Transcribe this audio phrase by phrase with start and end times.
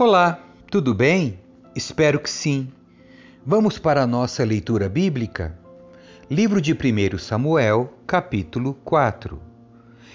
[0.00, 0.38] Olá,
[0.70, 1.40] tudo bem?
[1.74, 2.68] Espero que sim.
[3.44, 5.58] Vamos para a nossa leitura bíblica?
[6.30, 9.42] Livro de 1 Samuel, capítulo 4.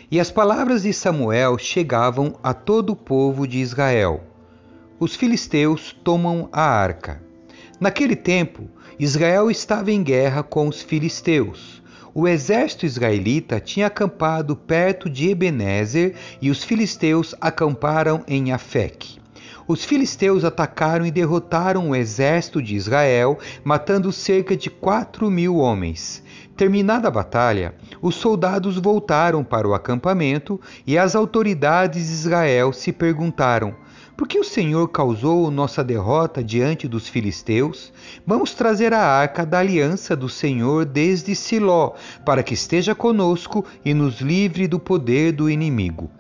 [0.10, 4.24] E as palavras de Samuel chegavam a todo o povo de Israel.
[5.02, 7.22] Os filisteus tomam a arca.
[7.78, 11.84] Naquele tempo, Israel estava em guerra com os filisteus.
[12.14, 19.22] O exército israelita tinha acampado perto de Ebenezer e os filisteus acamparam em Afeque.
[19.74, 26.22] Os filisteus atacaram e derrotaram o exército de Israel, matando cerca de quatro mil homens.
[26.56, 32.92] Terminada a batalha, os soldados voltaram para o acampamento e as autoridades de Israel se
[32.92, 33.74] perguntaram:
[34.16, 37.92] por que o Senhor causou nossa derrota diante dos filisteus?
[38.28, 43.92] Vamos trazer a arca da aliança do Senhor desde Siló, para que esteja conosco e
[43.92, 46.12] nos livre do poder do inimigo.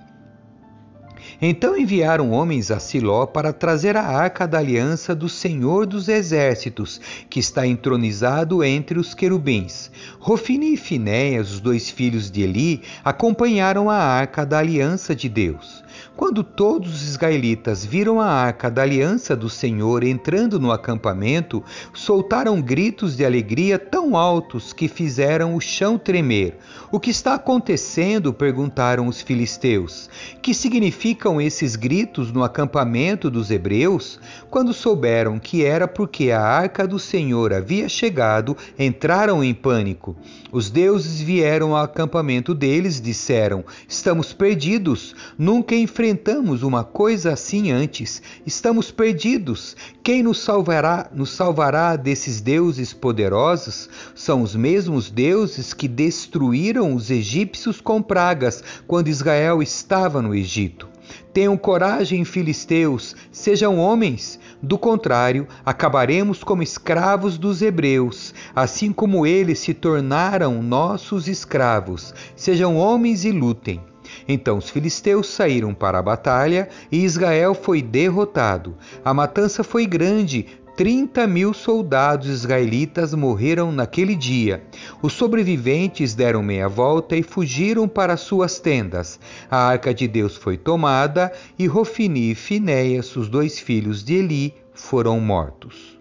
[1.45, 7.01] Então enviaram homens a Siló para trazer a arca da aliança do Senhor dos Exércitos,
[7.29, 9.91] que está entronizado entre os querubins.
[10.21, 15.82] Rofine e Finéias, os dois filhos de Eli, acompanharam a arca da aliança de Deus.
[16.15, 21.63] Quando todos os israelitas viram a arca da aliança do Senhor entrando no acampamento,
[21.93, 26.57] soltaram gritos de alegria tão altos que fizeram o chão tremer.
[26.91, 28.33] O que está acontecendo?
[28.33, 30.09] perguntaram os filisteus.
[30.41, 34.19] Que significam esses gritos no acampamento dos hebreus?
[34.49, 40.15] Quando souberam que era porque a arca do Senhor havia chegado, entraram em pânico.
[40.51, 48.21] Os deuses vieram ao acampamento deles, disseram: Estamos perdidos, nunca enfrentamos uma coisa assim antes,
[48.45, 49.75] estamos perdidos.
[50.01, 53.89] Quem nos salvará, nos salvará desses deuses poderosos?
[54.15, 60.87] São os mesmos deuses que destruíram os egípcios com pragas quando Israel estava no Egito.
[61.33, 64.39] Tenham coragem, filisteus, sejam homens.
[64.61, 72.13] Do contrário, acabaremos como escravos dos hebreus, assim como eles se tornaram nossos escravos.
[72.35, 73.92] Sejam homens e lutem.
[74.27, 78.75] Então os filisteus saíram para a batalha e Israel foi derrotado.
[79.03, 84.63] A matança foi grande, 30 mil soldados israelitas morreram naquele dia.
[85.01, 89.19] Os sobreviventes deram meia volta e fugiram para suas tendas.
[89.51, 94.55] A arca de Deus foi tomada e Rofini e Finéias, os dois filhos de Eli,
[94.73, 95.99] foram mortos.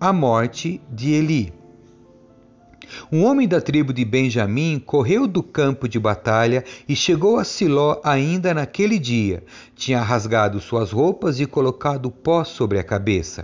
[0.00, 1.57] A morte de Eli.
[3.10, 8.00] Um homem da tribo de Benjamim correu do campo de batalha e chegou a Siló
[8.04, 9.42] ainda naquele dia.
[9.74, 13.42] Tinha rasgado suas roupas e colocado pó sobre a cabeça.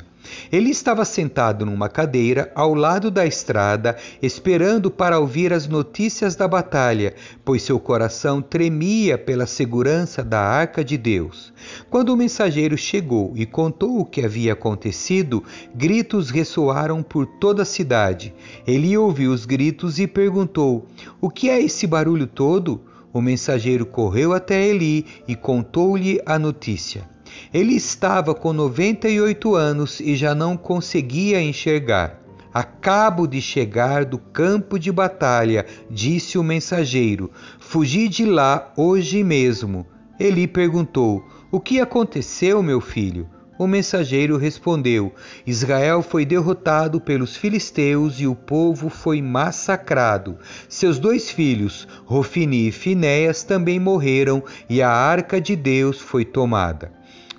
[0.50, 6.48] Ele estava sentado numa cadeira ao lado da estrada, esperando para ouvir as notícias da
[6.48, 7.14] batalha,
[7.44, 11.52] pois seu coração tremia pela segurança da arca de Deus.
[11.90, 15.42] Quando o mensageiro chegou e contou o que havia acontecido,
[15.74, 18.34] gritos ressoaram por toda a cidade.
[18.66, 20.86] Ele ouviu os gritos e perguntou:
[21.20, 22.80] O que é esse barulho todo?
[23.12, 27.13] O mensageiro correu até Eli e contou-lhe a notícia.
[27.52, 32.20] Ele estava com 98 anos e já não conseguia enxergar.
[32.52, 37.30] Acabo de chegar do campo de batalha, disse o mensageiro.
[37.58, 39.84] Fugi de lá hoje mesmo.
[40.20, 43.28] Eli perguntou: O que aconteceu, meu filho?
[43.56, 45.12] O mensageiro respondeu:
[45.46, 50.38] Israel foi derrotado pelos filisteus e o povo foi massacrado.
[50.68, 56.92] Seus dois filhos, Rofini e Finéias, também morreram e a arca de Deus foi tomada.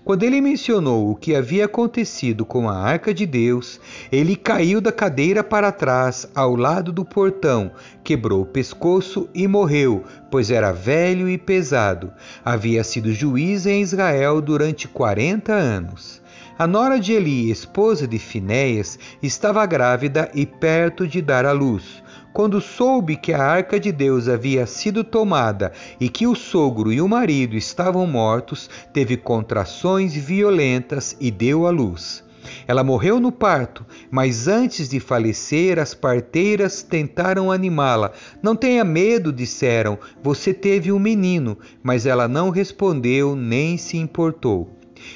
[0.05, 4.91] Quando ele mencionou o que havia acontecido com a arca de Deus, ele caiu da
[4.91, 7.71] cadeira para trás, ao lado do portão,
[8.03, 12.13] quebrou o pescoço e morreu, pois era velho e pesado.
[12.45, 16.21] Havia sido juiz em Israel durante quarenta anos.
[16.55, 22.03] A nora de Eli, esposa de Finéias, estava grávida e perto de dar à luz.
[22.35, 26.99] Quando soube que a arca de Deus havia sido tomada e que o sogro e
[26.99, 32.25] o marido estavam mortos, teve contrações violentas e deu à luz.
[32.67, 38.11] Ela morreu no parto, mas antes de falecer, as parteiras tentaram animá-la.
[38.43, 44.74] Não tenha medo, disseram, você teve um menino, mas ela não respondeu nem se importou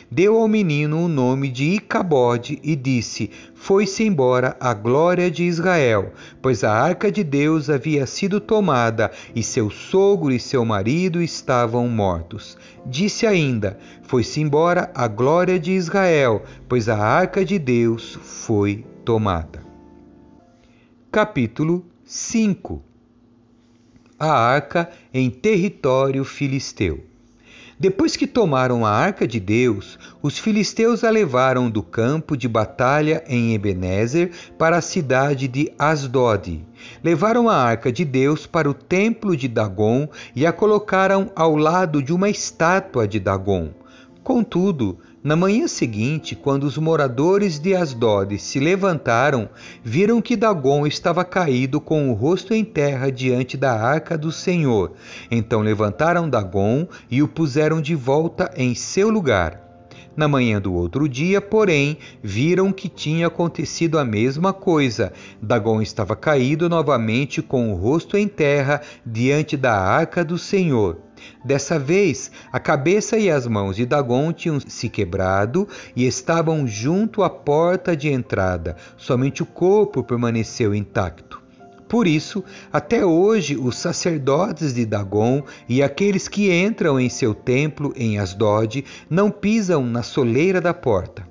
[0.09, 6.13] deu ao menino o nome de Icabode e disse: Foi-se embora a glória de Israel,
[6.41, 11.87] pois a arca de Deus havia sido tomada e seu sogro e seu marido estavam
[11.87, 12.57] mortos.
[12.85, 19.63] Disse ainda: Foi-se embora a glória de Israel, pois a arca de Deus foi tomada.
[21.11, 22.83] Capítulo 5
[24.19, 27.08] A arca em território filisteu.
[27.79, 33.23] Depois que tomaram a arca de Deus, os filisteus a levaram do campo de batalha
[33.25, 36.61] em Ebenezer para a cidade de Asdod.
[37.01, 42.03] Levaram a arca de Deus para o templo de Dagon e a colocaram ao lado
[42.03, 43.69] de uma estátua de Dagon.
[44.21, 49.49] Contudo, na manhã seguinte, quando os moradores de Asdod se levantaram,
[49.83, 54.93] viram que Dagon estava caído com o rosto em terra diante da arca do Senhor.
[55.29, 59.69] Então levantaram Dagon e o puseram de volta em seu lugar.
[60.15, 65.13] Na manhã do outro dia, porém, viram que tinha acontecido a mesma coisa.
[65.41, 71.08] Dagon estava caído novamente com o rosto em terra diante da arca do Senhor.
[71.43, 77.23] Dessa vez, a cabeça e as mãos de Dagon tinham se quebrado e estavam junto
[77.23, 81.41] à porta de entrada, somente o corpo permaneceu intacto.
[81.89, 87.91] Por isso, até hoje, os sacerdotes de Dagon e aqueles que entram em seu templo
[87.95, 91.27] em Asdod não pisam na soleira da porta.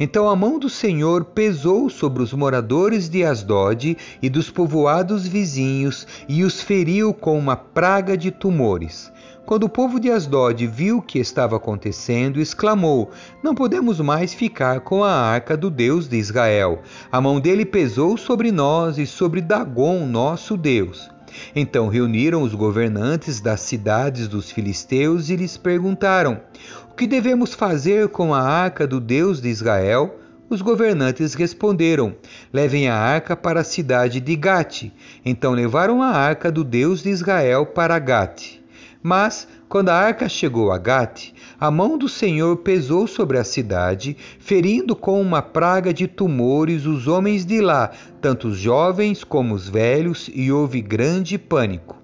[0.00, 6.06] Então a mão do Senhor pesou sobre os moradores de Asdod e dos povoados vizinhos
[6.26, 9.12] e os feriu com uma praga de tumores.
[9.48, 13.10] Quando o povo de Asdod viu o que estava acontecendo, exclamou:
[13.42, 16.82] Não podemos mais ficar com a arca do Deus de Israel.
[17.10, 21.10] A mão dele pesou sobre nós e sobre Dagon, nosso Deus.
[21.56, 26.42] Então reuniram os governantes das cidades dos filisteus e lhes perguntaram:
[26.90, 30.14] O que devemos fazer com a arca do Deus de Israel?
[30.50, 32.14] Os governantes responderam:
[32.52, 34.90] Levem a arca para a cidade de Gate.
[35.24, 38.58] Então levaram a arca do Deus de Israel para Gate.
[39.08, 44.14] Mas, quando a arca chegou a Gate, a mão do Senhor pesou sobre a cidade,
[44.38, 47.90] ferindo com uma praga de tumores os homens de lá,
[48.20, 51.96] tanto os jovens como os velhos, e houve grande pânico.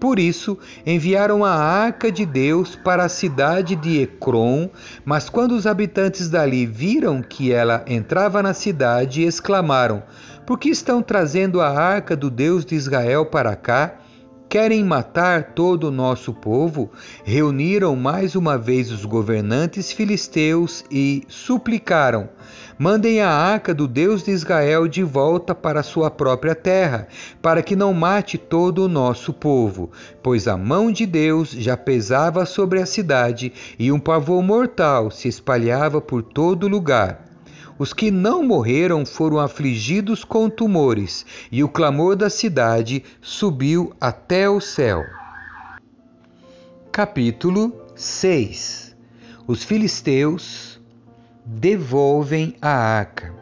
[0.00, 4.70] Por isso, enviaram a arca de Deus para a cidade de Ecrom,
[5.04, 10.02] mas quando os habitantes dali viram que ela entrava na cidade, exclamaram:
[10.46, 13.98] Por que estão trazendo a arca do Deus de Israel para cá?
[14.48, 16.92] Querem matar todo o nosso povo?
[17.24, 22.28] Reuniram mais uma vez os governantes filisteus e suplicaram:
[22.78, 27.08] Mandem a arca do Deus de Israel de volta para sua própria terra,
[27.42, 29.90] para que não mate todo o nosso povo,
[30.22, 35.26] pois a mão de Deus já pesava sobre a cidade e um pavor mortal se
[35.26, 37.25] espalhava por todo lugar.
[37.78, 44.48] Os que não morreram foram afligidos com tumores, e o clamor da cidade subiu até
[44.48, 45.04] o céu.
[46.90, 48.96] Capítulo 6
[49.46, 50.80] Os filisteus
[51.44, 53.34] devolvem a arca.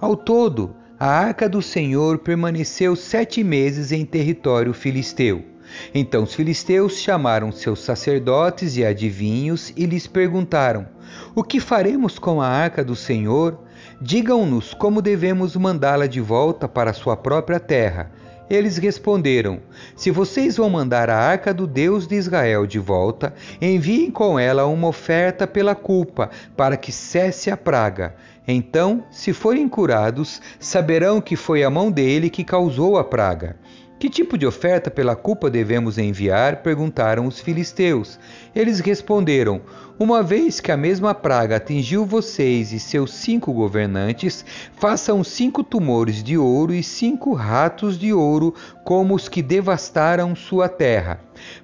[0.00, 5.44] Ao todo, a arca do Senhor permaneceu sete meses em território filisteu.
[5.92, 10.86] Então os filisteus chamaram seus sacerdotes e adivinhos e lhes perguntaram:
[11.34, 13.63] O que faremos com a arca do Senhor?
[14.06, 18.10] Digam-nos como devemos mandá-la de volta para sua própria terra.
[18.50, 19.60] Eles responderam:
[19.96, 24.66] Se vocês vão mandar a arca do Deus de Israel de volta, enviem com ela
[24.66, 28.14] uma oferta pela culpa, para que cesse a praga.
[28.46, 33.56] Então, se forem curados, saberão que foi a mão dele que causou a praga.
[34.04, 36.56] Que tipo de oferta pela culpa devemos enviar?
[36.56, 38.18] perguntaram os filisteus.
[38.54, 39.62] Eles responderam:
[39.98, 44.44] Uma vez que a mesma praga atingiu vocês e seus cinco governantes,
[44.76, 50.68] façam cinco tumores de ouro e cinco ratos de ouro, como os que devastaram sua
[50.68, 51.18] terra.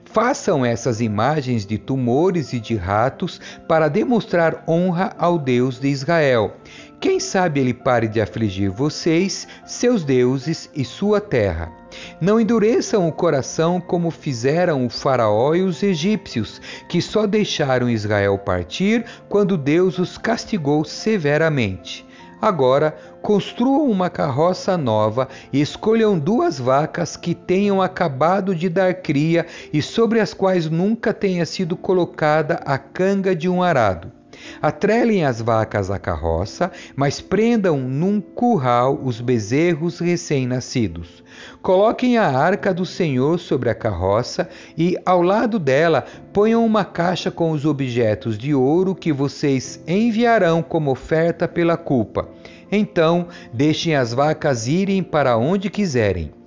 [0.07, 3.39] Façam essas imagens de tumores e de ratos
[3.69, 6.57] para demonstrar honra ao Deus de Israel.
[7.01, 11.73] Quem sabe ele pare de afligir vocês, seus deuses e sua terra.
[12.21, 18.37] Não endureçam o coração como fizeram o Faraó e os egípcios, que só deixaram Israel
[18.37, 22.07] partir quando Deus os castigou severamente.
[22.39, 29.47] Agora, construam uma carroça nova e escolham duas vacas que tenham acabado de dar cria
[29.73, 34.20] e sobre as quais nunca tenha sido colocada a canga de um arado.
[34.61, 41.23] Atrelem as vacas à carroça, mas prendam num curral os bezerros recém-nascidos.
[41.63, 47.31] Coloquem a arca do Senhor sobre a carroça e, ao lado dela, ponham uma caixa
[47.31, 52.29] com os objetos de ouro que vocês enviarão como oferta pela culpa.
[52.73, 56.40] Então, deixem as vacas irem para onde quiserem.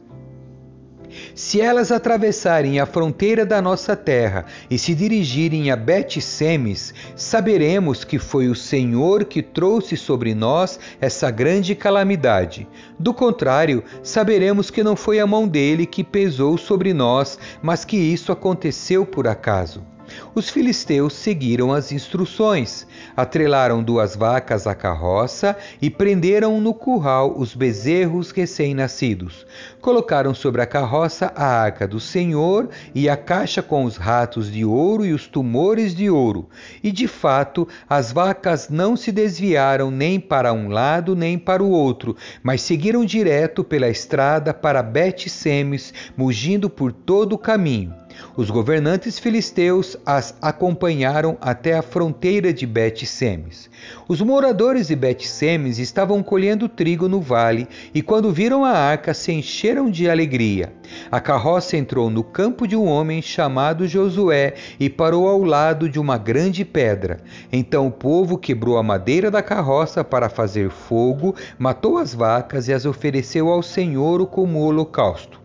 [1.36, 8.20] Se elas atravessarem a fronteira da nossa terra e se dirigirem a Bet-Semes, saberemos que
[8.20, 12.68] foi o Senhor que trouxe sobre nós essa grande calamidade.
[12.98, 17.98] Do contrário, saberemos que não foi a mão dele que pesou sobre nós, mas que
[17.98, 19.93] isso aconteceu por acaso.
[20.36, 27.54] Os filisteus seguiram as instruções, atrelaram duas vacas à carroça e prenderam no curral os
[27.56, 29.46] bezerros recém-nascidos.
[29.80, 34.66] Colocaram sobre a carroça a arca do Senhor e a caixa com os ratos de
[34.66, 36.50] ouro e os tumores de ouro.
[36.84, 41.70] E de fato, as vacas não se desviaram nem para um lado nem para o
[41.70, 48.03] outro, mas seguiram direto pela estrada para Bet-Semes, mugindo por todo o caminho.
[48.36, 53.70] Os governantes filisteus as acompanharam até a fronteira de Bet-Semes.
[54.08, 59.32] Os moradores de Bet-Semes estavam colhendo trigo no vale e quando viram a arca se
[59.32, 60.74] encheram de alegria.
[61.12, 66.00] A carroça entrou no campo de um homem chamado Josué e parou ao lado de
[66.00, 67.20] uma grande pedra.
[67.52, 72.74] Então o povo quebrou a madeira da carroça para fazer fogo, matou as vacas e
[72.74, 75.43] as ofereceu ao Senhor como holocausto.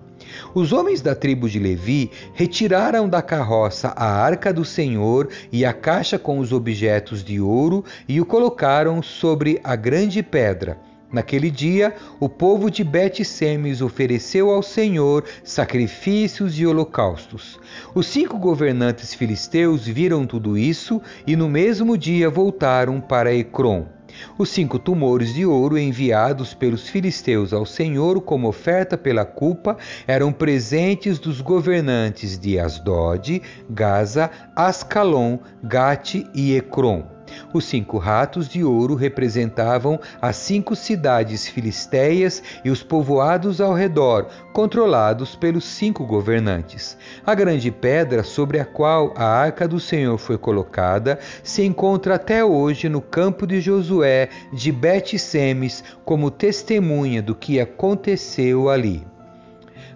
[0.55, 5.73] Os homens da tribo de Levi retiraram da carroça a arca do Senhor e a
[5.73, 10.79] caixa com os objetos de ouro e o colocaram sobre a grande pedra.
[11.11, 17.59] Naquele dia, o povo de Bet-Semes ofereceu ao Senhor sacrifícios e holocaustos.
[17.95, 23.98] Os cinco governantes filisteus viram tudo isso e no mesmo dia voltaram para Ecrom.
[24.37, 30.33] Os cinco tumores de ouro enviados pelos filisteus ao Senhor como oferta pela culpa eram
[30.33, 37.18] presentes dos governantes de Asdod, Gaza, Ascalon, Gate e Ecrom.
[37.53, 44.27] Os cinco ratos de ouro representavam as cinco cidades filisteias e os povoados ao redor,
[44.53, 46.97] controlados pelos cinco governantes.
[47.25, 52.45] A grande pedra sobre a qual a arca do Senhor foi colocada se encontra até
[52.45, 59.07] hoje no campo de Josué de Bet-Semes como testemunha do que aconteceu ali.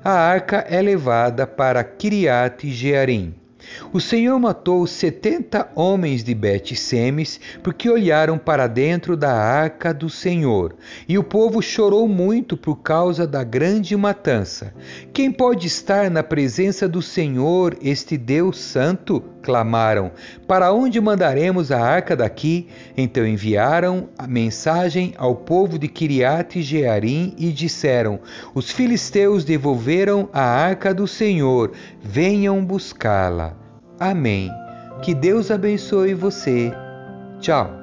[0.04, 3.41] A arca é levada para Kiriat Jearim.
[3.92, 10.74] O Senhor matou setenta homens de Bet-Semes, porque olharam para dentro da arca do Senhor.
[11.08, 14.74] E o povo chorou muito por causa da grande matança.
[15.12, 19.31] Quem pode estar na presença do Senhor, este Deus Santo?
[19.42, 20.12] Clamaram.
[20.46, 22.68] Para onde mandaremos a arca daqui?
[22.96, 28.20] Então enviaram a mensagem ao povo de Kiriat Jearim e disseram:
[28.54, 33.56] Os filisteus devolveram a arca do Senhor, venham buscá-la.
[33.98, 34.50] Amém.
[35.02, 36.72] Que Deus abençoe você.
[37.40, 37.81] Tchau.